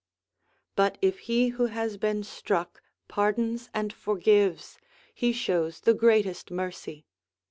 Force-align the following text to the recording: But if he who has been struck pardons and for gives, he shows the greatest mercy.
But 0.75 0.97
if 0.99 1.19
he 1.19 1.49
who 1.49 1.67
has 1.67 1.97
been 1.97 2.23
struck 2.23 2.81
pardons 3.07 3.69
and 3.71 3.93
for 3.93 4.17
gives, 4.17 4.79
he 5.13 5.31
shows 5.31 5.81
the 5.81 5.93
greatest 5.93 6.49
mercy. 6.49 7.05